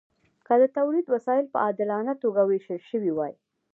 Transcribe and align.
که 0.45 0.53
د 0.61 0.63
تولید 0.77 1.05
وسایل 1.13 1.45
په 1.53 1.57
عادلانه 1.65 2.13
توګه 2.23 2.41
ویشل 2.43 2.81
شوي 2.89 3.11
وای. 3.13 3.33